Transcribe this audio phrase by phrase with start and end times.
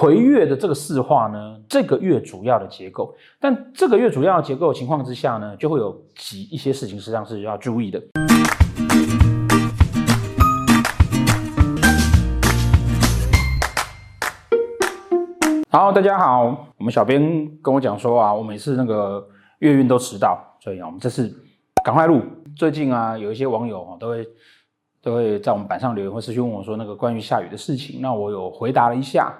[0.00, 8.00] 回月的这个四化呢，这个月主要的结构，但这个月主要的结构情况之下呢，就会有几一些事情实际上是要注意的。
[15.68, 16.44] 好，大家好，
[16.76, 17.20] 我们小编
[17.60, 19.28] 跟我讲说啊，我每次那个
[19.58, 21.28] 月运都迟到，所以啊，我们这次
[21.84, 22.22] 赶快录。
[22.54, 24.28] 最近啊，有一些网友啊都会
[25.02, 29.34] 都会在我们板上留言，或是去问我说那个关于下雨的事情，那我有回答了一下。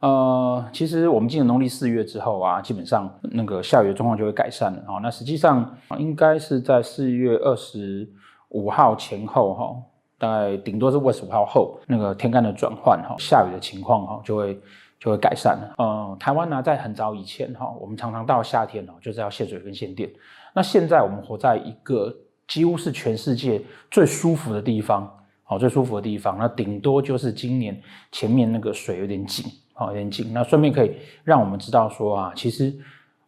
[0.00, 5.00] 呃，其实我们进了农历四月之后啊，基本上那个下雨的状况就会改善了哈。
[5.02, 8.08] 那实际上应该是在四月二十
[8.50, 9.76] 五号前后哈，
[10.16, 14.60] 大概顶多是二十五号后，那个天干的转换哈，下雨的情况哈就会
[15.00, 15.74] 就会改善了。
[15.78, 20.08] 呃，台湾呢，在很早以前哈，我们常常到夏天哦，就是要限水跟限电。
[20.54, 22.14] 那现在我们活在一个
[22.46, 23.60] 几乎是全世界
[23.90, 25.12] 最舒服的地方，
[25.42, 29.44] 好，最舒服的地方，那顶多就是今年前面那个水有点紧。
[29.78, 30.32] 好，有点紧。
[30.32, 32.76] 那顺便可以让我们知道说啊，其实，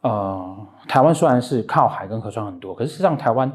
[0.00, 3.50] 呃，台湾虽然是靠海跟河川很多，可是实际上台湾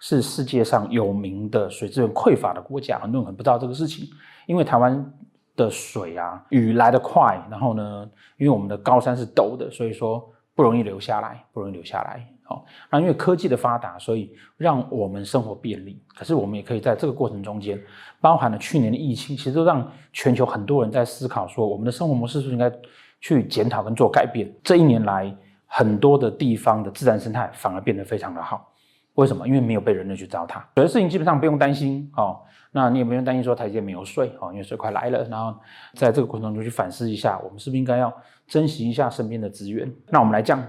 [0.00, 2.98] 是世界上有名的水资源匮乏的国家。
[3.00, 4.08] 很多人可能不知道这个事情，
[4.46, 5.12] 因为台湾
[5.56, 12.26] 的水啊，雨来得快，然后呢，因为我们的高山是陡的，所以说不容易流下来，不容易流下来。
[12.48, 16.00] 好，那因为科技的发达，所以让我们生活便利。
[16.16, 17.78] 可是我们也可以在这个过程中间，
[18.22, 22.72] 包含了去年的疫情，其实都让全球很多人在思考说，我们的生活模式是不是应该
[23.20, 24.50] 去检讨跟做改变。
[24.64, 25.30] 这一年来，
[25.66, 28.72] 很多的地方的自然生态反而变得非常的好。
[29.16, 29.46] 为什么？
[29.46, 30.62] 因为没有被人类去糟蹋。
[30.76, 32.10] 有的事情基本上不用担心。
[32.16, 32.40] 哦，
[32.72, 34.32] 那你也不用担心说台积电没有睡。
[34.40, 35.22] 哦，因为水快来了。
[35.24, 35.54] 然后
[35.92, 38.10] 在这个过程中去反思一下，我们是不是应该要
[38.46, 39.92] 珍惜一下身边的资源？
[40.08, 40.66] 那我们来讲。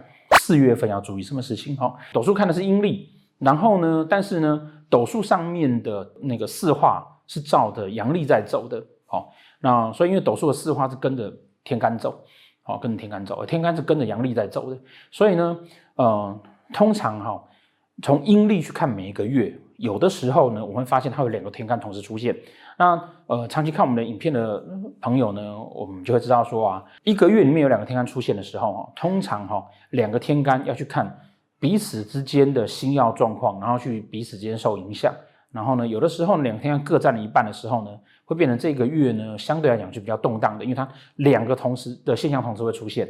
[0.50, 1.76] 四月份要注意什么事情？
[1.76, 11.32] 哈，斗数看的是阴历，然后呢，但是呢，斗数上面的那个四化是照的阳历在走的，好，那所以因为斗数的四化是跟着
[11.64, 12.20] 天干走，
[12.64, 14.80] 好，跟着天干走，天干是跟着阳历在走的，
[15.12, 15.60] 所以呢，
[15.98, 16.42] 呃，
[16.74, 17.44] 通常哈，
[18.02, 22.36] 从阴历去看每一个月，有的时候呢，我们会发现它有两个天干同时出现。
[22.78, 24.64] 那呃，长期看我们的影片的
[25.02, 31.20] 朋友呢，我们就会知道说啊，一个月里面有两个天干出现的时候，哈，通常哈，两个天干要去看
[31.60, 35.14] 彼此之间的星曜状况，然后去彼此之间受影响。
[35.52, 37.92] 然后呢，有的时候两个天干各占了一半的时候呢，
[38.24, 43.10] 会变成这个月呢，相对来讲就比较动荡的，因为它两个同时的现象同时会出现，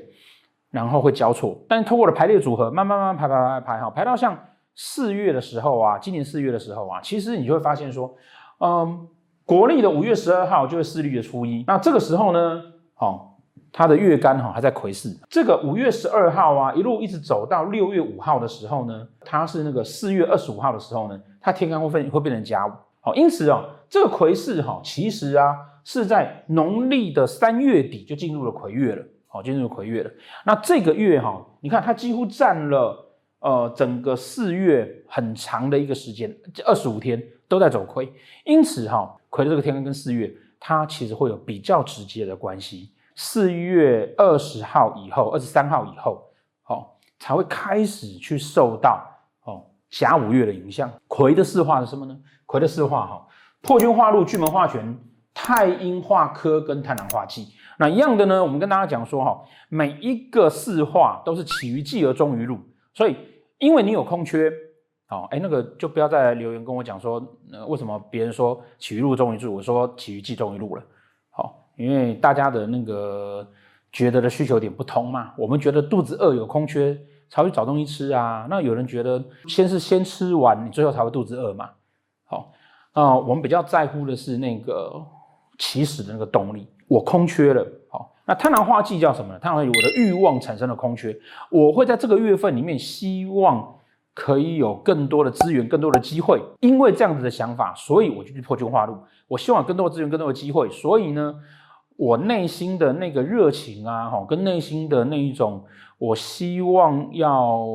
[0.71, 1.57] 然后会交错。
[1.67, 4.35] 但是通过了排列组合，慢慢慢慢排排排排哈，排到像
[4.81, 8.15] 四月的时候啊，今年四月的时候啊，其实你就会发现说，
[8.59, 9.07] 嗯。
[9.43, 12.61] 国历的五月十二号就是四历的初一，那这个时候呢，
[12.99, 13.31] 哦，
[13.71, 15.19] 它的月干哈还在癸巳。
[15.27, 22.71] 这个五月十二号啊，一路一直走到六月五号的时候呢，它是那个四月二十五号的时候呢，它天干会分会变成甲午。
[23.01, 30.11] 好，因此哦，这个癸巳哈，其实啊是在农历的三月底就进入了癸月了，好，进入了癸月了。
[30.45, 33.08] 那这个月哈，你看它几乎占了
[33.39, 36.35] 呃整个四月很长的一个时间，
[36.65, 38.11] 二十五天都在走亏，
[38.45, 39.15] 因此哈。
[39.31, 42.91] 癸的这个天干跟四月，它其实会有比较直接的关系。
[43.15, 46.23] 四月二十号以后，二十三号以后，
[46.65, 46.87] 哦，
[47.19, 49.07] 才会开始去受到
[49.43, 50.91] 哦甲午月的影响。
[51.07, 52.17] 癸的四化是什么呢？
[52.47, 53.27] 癸的四化哈，
[53.61, 54.99] 破军化禄、巨门化权、
[55.31, 57.49] 太阴化科跟贪狼化忌。
[57.77, 59.39] 那一样的呢，我们跟大家讲说哈，
[59.69, 62.57] 每一个四化都是起于忌而终于禄，
[62.99, 63.15] 所以
[63.59, 64.51] 因为你有空缺。
[65.05, 67.15] 好，哎，那个就不要再留言跟我讲说，
[67.49, 70.83] 呃，为什么别人说起于路终于禄，我说起于忌终于路了。
[71.29, 73.47] 好，因为大家的那个
[73.89, 75.33] 觉得的需求点不同嘛。
[75.37, 76.95] 我们觉得肚子饿有空缺
[77.29, 78.45] 才会找东西吃啊。
[78.49, 81.69] 那有人觉得先是先吃完，你最后才会肚子饿嘛。
[82.25, 82.51] 好，
[82.93, 84.93] 那，我们比较在乎的是那个
[85.57, 86.67] 起始的那个动力。
[86.89, 87.65] 我空缺了，
[88.29, 89.39] 那贪婪化忌叫什么呢？
[89.39, 91.17] 贪狼化忌我的欲望产生了空缺，
[91.49, 93.75] 我会在这个月份里面希望。
[94.15, 98.97] 可以有更多的资源，更多的机会，因为这样子的想法，所以我就去破军化禄。
[99.29, 101.35] 我希望更多的资源，更多的机会，所以呢，
[101.95, 105.63] 我内心的那个热情啊，哈，跟内心的那一种，
[105.97, 107.65] 我希望要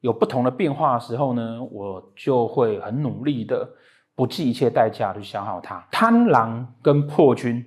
[0.00, 3.68] 有不同的变化的时候呢，我就会很努力的，
[4.14, 5.86] 不计一切代价去消耗它。
[5.90, 7.62] 贪婪跟破军，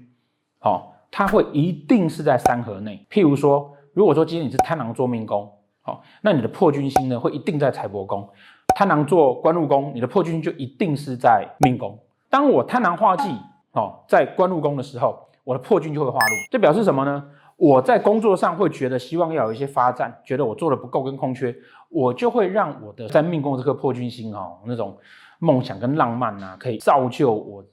[0.58, 3.08] 好，它会一定是在三合内。
[3.10, 5.50] 譬如说，如果说今天你是贪狼坐命宫。
[5.82, 8.28] 好，那你的破军星呢，会一定在财帛宫，
[8.76, 11.98] 贪狼坐官禄宫，你的破军就一定是在命宫。
[12.30, 13.30] 当我贪狼化忌
[13.72, 17.24] 哦，在官禄宫的时候，我的破军就会化禄，这表示什么呢？
[17.56, 21.56] 我在工作上会觉得希望要有一些发展，觉得我做的不够跟空缺，
[21.88, 24.98] 我就会让我的在命宫这颗破军星哦，那种
[25.40, 27.64] 梦想跟浪漫啊，可以造就我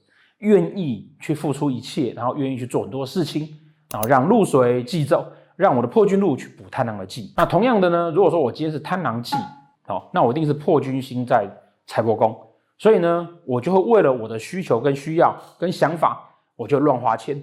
[0.43, 3.49] 愿意去付出一切，然后愿意去做很多事情。
[3.91, 5.23] 然后让露水忌走，
[5.55, 7.31] 让我的破军禄去补贪狼的忌。
[7.37, 9.35] 那同样的呢，如果说我今天是贪狼忌，
[9.87, 11.47] 哦，那我一定是破军星在
[11.85, 12.35] 财帛宫，
[12.79, 17.39] 所以呢，我就会为了我的需求跟需要跟想法，我就乱花钱，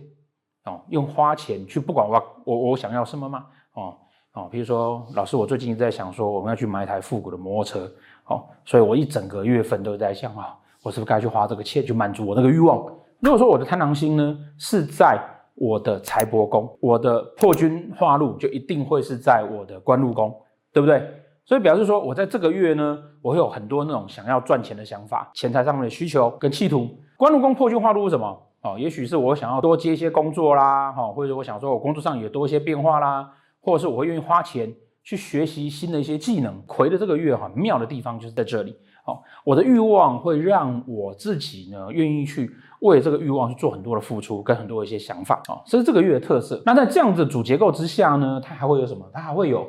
[0.64, 3.96] 哦，用花钱去不管我我我想要什么嘛，哦
[4.32, 7.92] 哦，比如说老师，我最近在想说，我们要去买一台复古的摩托车，
[8.26, 12.78] 哦，所以我一整个月份都在想啊，我是不是该去花这个钱去满足我那个欲望？
[13.20, 15.20] 如果说我的贪狼星呢是在
[15.54, 20.34] 我的财帛宫，我的破军化禄就一定会是在我的官禄宫，
[20.72, 21.06] 对不对？
[21.44, 26.88] 所以表示说，我在这个月呢，我会有很多那种想要赚钱的想法，钱财上面的需求跟企图。
[27.16, 28.42] 官禄宫破军化禄是什么？
[28.62, 33.30] 哦，也许是我想要多接一些工作啦，哈，或者我想说我工作上也多一些变化啦，
[33.60, 34.72] 或者是我会愿意花钱
[35.02, 36.62] 去学习新的一些技能。
[36.66, 42.50] 魁的这个月很妙的地方就是在这里，哦，我的欲望会让我自己呢愿意去
[42.80, 46.62] 为这个欲望去做很多的付出，跟很多的一些想法，哦，这是这个月的特色。
[46.64, 49.10] 那在这样子的主结构之下呢，它还会有什么？
[49.12, 49.66] 它还会有。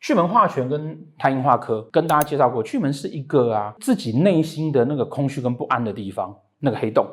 [0.00, 7.04] 巨门化权跟太阴化科，跟大家介绍过，巨门是一个啊自己内心的那个空虚跟不安的地方，那个黑洞。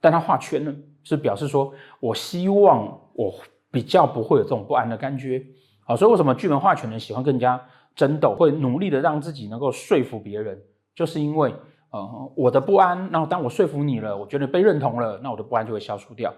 [0.00, 3.30] 但它化权呢，是表示说我希望我
[3.70, 5.44] 比较不会有这种不安的感觉。
[5.84, 7.60] 好，所以为什么巨门化权人喜欢更加
[7.94, 10.58] 争斗，会努力的让自己能够说服别人，
[10.94, 11.54] 就是因为
[11.90, 16.32] 呃我的不安，然后当我说服你了，我觉得被认同了，那我的不安就会消除掉。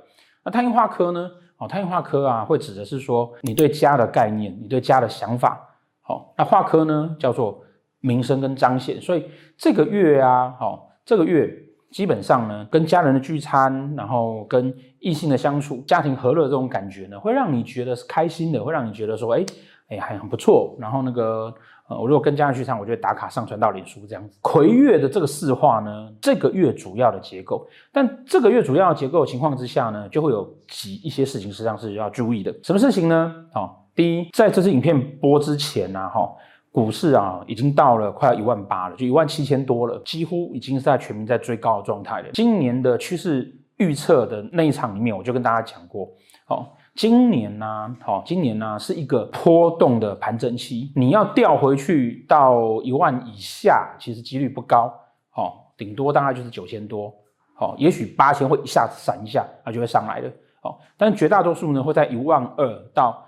[0.45, 1.31] 那太阴化科呢？
[1.59, 5.61] 哦，太阴化科啊，会指的是说你对家的概念，你对家的想法。
[6.03, 7.65] 好，那化科呢叫做
[8.01, 9.25] 名声跟彰显，所以
[9.57, 11.51] 这个月啊，好，这个月
[11.91, 19.45] 基本上呢，跟家人的聚餐，然后跟异性的相处，家庭和乐这种感觉呢，会让你觉得是开心的，会让你觉得说，哎，
[19.89, 20.77] 哎，还很不错。
[20.79, 21.55] 然后那个，
[21.89, 24.39] 呃，我如果跟家人聚餐，我就会打卡上传到脸书这样子。
[24.41, 32.55] 癸月的这个四化呢，这个月主要的结构，但这个月主要的结构情况之下呢，就会有几一些事情实际上是要注意的。
[32.63, 33.35] 什么事情呢？
[33.53, 33.85] 好。
[33.97, 36.31] 第一，在这支影片播之前呢，哈，
[36.71, 42.29] 股市啊已经到了快要一万八了，就一万七千多了，几乎已经是在全民在最高的状态了。
[42.35, 46.11] 今年的趋势预测的那一场里面，我就跟大家讲过，
[46.49, 54.93] 哦，今年呢，好，今年呢是一个波动的盘整期，你要调回去到一万以下，其实几率不高，
[55.31, 57.15] 好，顶多大概就是九千多，
[57.55, 60.33] 好，也许八千会一下子闪一下，它就会上来了，
[60.63, 63.23] 好，但绝大多数呢会在一万二到。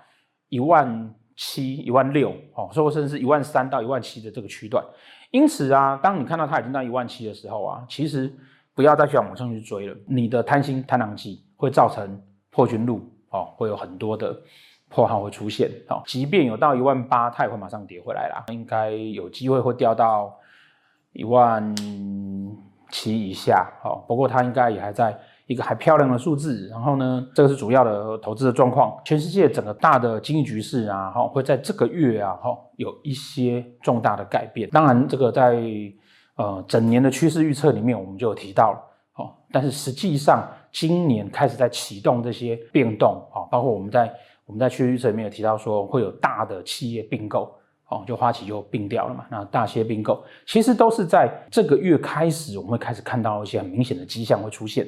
[0.51, 4.83] 一万七、一万六，哦，甚至是一万三到一万七的这个区段，
[5.29, 8.35] 因此啊，当你看到它已经到一万七的时候啊，其实
[8.73, 9.95] 不要再去往上去追了。
[10.07, 12.19] 你的贪心、贪狼忌会造成
[12.49, 14.35] 破军路，哦，会有很多的
[14.89, 20.37] 破号会出现，哦，即便有到一万八，它也会马上跌回来啦，应该有机会会掉到
[21.13, 21.75] 一万
[22.89, 25.19] 七以下，哦，不过它应该也还在。
[25.49, 28.95] 一个还漂亮的数字，然后呢，这个是主要的投资的状况。
[29.03, 34.69] 全世界整个大的经济局势啊，哈，会在这个月啊，哈，有一些重大的改变。
[34.69, 35.59] 当然，这个在
[36.35, 38.79] 呃整年的趋势预测里面，我们就有提到了，
[39.15, 44.11] 哦，但是实际上今年开始在启动这些变动，啊，包括我们在
[44.45, 47.53] 我们在区域预测里面有提到说，会有大的企业并购，
[47.89, 49.25] 哦，就花旗就并掉了嘛。
[49.29, 54.87] 那大企业并购，其实都是在这个月开始，我们会开始看到一些很明显的迹象会出现。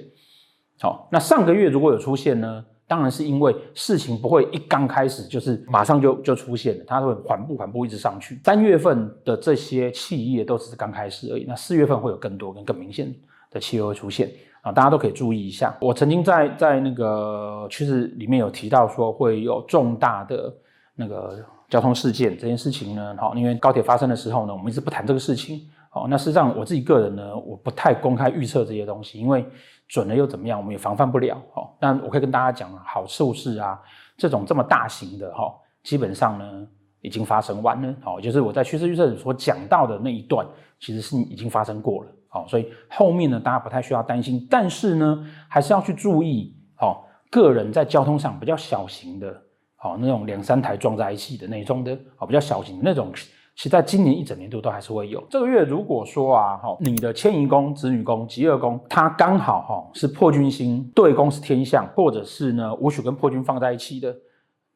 [0.79, 2.65] 好，那上个月如果有出现呢？
[2.87, 8.37] 当然是因为事情不会一刚开始就是马上就就出现了，它会缓步缓步一直上去。
[8.43, 13.09] 三月份的这些企业都只是刚开始而已，那四月份会有更多跟更明显
[13.51, 14.27] 的企业会出现
[14.61, 15.75] 啊，大家都可以注意一下。
[15.79, 20.51] 我曾经在在那个趋势里面有提到说会有重大的
[20.95, 21.37] 那个
[21.69, 25.61] 交通事件这件事情呢，好，因为高铁发生的时候呢，我们一直不谈这个事情。
[25.89, 29.45] 好，那事实上我自己个人呢，我不太公开预测这些东西，因为
[29.89, 30.57] 准了又怎么样？
[30.57, 31.37] 我们也防范不了。
[31.53, 33.77] 好，但我可以跟大家讲，好处是啊，
[34.15, 35.53] 这种这么大型的哈，
[35.83, 36.67] 基本上呢
[37.01, 37.93] 已经发生完了。
[38.01, 40.47] 好，就是我在趋势预测所讲到的那一段，
[40.79, 42.09] 其实是已经发生过了。
[42.33, 46.55] 好，所以后面呢，大家不太需要担心，但是呢，还是要去注意。
[46.75, 49.35] 好，个人在交通上比较小型的，
[49.75, 53.11] 好那种两三台撞在一起的那种的，好比较小型的那种。
[53.53, 55.21] 其实在今年一整年度都还是会有。
[55.29, 64.15] 这个月如果说啊，哈，你的迁移宫、子女宫、疾厄宫，它刚好哈是破军星，对宫是天象，或者是呢武曲跟破军放在一起的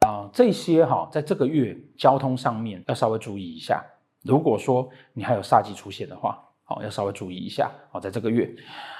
[0.06, 3.82] 啊，这些哈，在这个月交通上面要稍微注意一下。
[4.24, 7.72] 如果说你还有煞忌出现的话，好，要稍微注意一下。
[7.92, 8.54] 好，在这个月，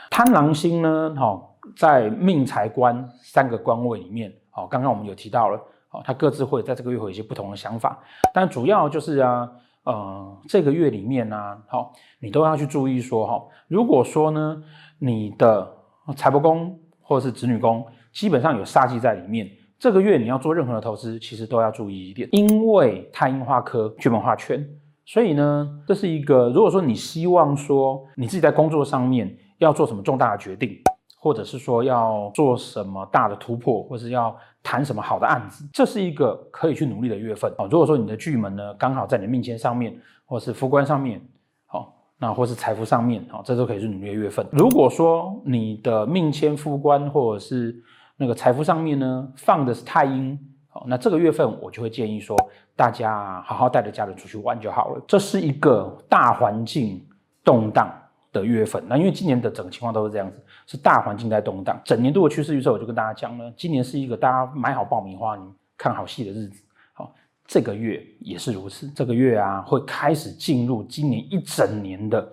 [0.10, 8.00] 贪狼星呢，好，在命财官三个官位里面，好，刚刚我们有提到了，好，它各自会在这个月会有一些不同的想法，
[8.34, 9.52] 但主要就是啊。
[9.86, 14.64] 呃，这个月里面呢、好，你都要去注意说，哈，如果说呢，
[14.98, 15.72] 你的
[16.16, 24.68] 财帛宫或者是子女宫基本上有煞忌在里面，这个月你要做任何的投资，其实都要注意一点，因为太阴化科、巨门化圈，
[25.06, 30.78] 所以呢，这是一个如果说你希望说你自己在工作上面要做什么重大的决定，
[31.20, 37.66] 或者是说要做什么大的突破，或是要谈什么好的案子，这是一个可以去努力的月份啊。
[37.70, 39.96] 如果说你的巨门呢刚好在你的命签上面，
[40.26, 41.22] 或是副官上面，
[41.68, 44.46] 好，那或是财富上面，好，这都可以是努力的月份。
[44.52, 47.76] 如果说你的命签副官或者是
[48.18, 50.40] 那个财富上面呢，放的是太阴，
[50.88, 52.38] 那这个月份我就会建议说，
[52.76, 55.02] 大家好好带着家人出去玩就好了。
[55.08, 57.06] 这是一个大环境
[57.44, 57.92] 动荡
[58.32, 60.38] 的月份，那因为今年的整个情况都是这样子，
[60.68, 61.80] 是大环境在动荡。
[61.84, 65.44] 整年度的趋势预测我就跟大家讲了，今年是一个大家买好爆米花、你
[65.78, 66.64] 看好戏的日子。
[66.94, 67.14] 好，
[67.46, 72.28] 这个月也是如此，这个月啊会开始进入今年一整年的，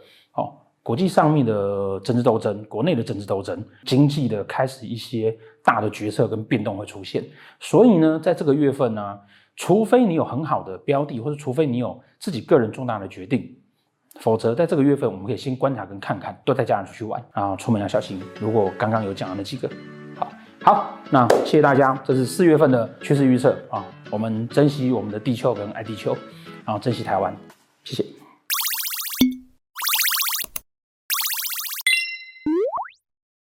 [0.82, 7.24] 国际上面的政治斗争，国内的政治斗争，经济的开始一些大的决策跟变动会出现。
[7.60, 9.18] 所以呢，在这个月份呢、
[9.54, 13.48] 除非你有很好的标的，或者除非你有自己个人重大的决定，
[14.18, 18.20] 否则在这个月份，我们可以先观察跟看看，都带家人出去玩啊，出门要小心。
[18.40, 19.70] 如果刚刚有讲的那几个，
[20.16, 26.16] 好，好，那谢谢大家，这是四月份的趋势预测啊，我们珍惜我们的地球跟爱地球，
[26.64, 27.36] 然后珍惜台湾，
[27.84, 28.21] 谢谢。